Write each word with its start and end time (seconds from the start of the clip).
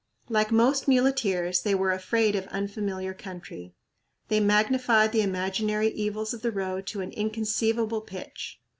Like 0.29 0.51
most 0.51 0.87
muleteers, 0.87 1.61
they 1.61 1.75
were 1.75 1.91
afraid 1.91 2.35
of 2.35 2.47
unfamiliar 2.47 3.13
country. 3.13 3.75
They 4.29 4.39
magnified 4.39 5.11
the 5.11 5.21
imaginary 5.21 5.89
evils 5.89 6.33
of 6.33 6.41
the 6.41 6.49
road 6.49 6.87
to 6.87 7.01
an 7.01 7.11
inconceivable 7.11 8.01
pitch. 8.01 8.59